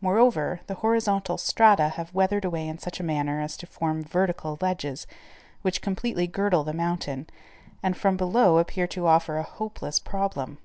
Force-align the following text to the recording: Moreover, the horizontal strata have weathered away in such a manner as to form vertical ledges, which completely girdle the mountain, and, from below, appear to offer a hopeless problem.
Moreover, 0.00 0.60
the 0.66 0.76
horizontal 0.80 1.36
strata 1.36 1.90
have 1.90 2.14
weathered 2.14 2.46
away 2.46 2.66
in 2.66 2.78
such 2.78 3.00
a 3.00 3.04
manner 3.04 3.42
as 3.42 3.54
to 3.58 3.66
form 3.66 4.02
vertical 4.02 4.56
ledges, 4.62 5.06
which 5.60 5.82
completely 5.82 6.26
girdle 6.26 6.64
the 6.64 6.72
mountain, 6.72 7.26
and, 7.82 7.94
from 7.94 8.16
below, 8.16 8.56
appear 8.56 8.86
to 8.86 9.06
offer 9.06 9.36
a 9.36 9.42
hopeless 9.42 9.98
problem. 10.00 10.56